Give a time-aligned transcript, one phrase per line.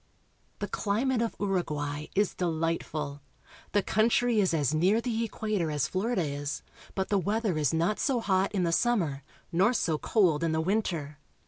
[0.57, 3.21] The climate of Uruguay is delight ful.
[3.73, 6.63] The country is as near the equa tor as Florida is,
[6.95, 10.59] but the weather is not so hot in the summer, nor so cold in the
[10.61, 11.19] winter.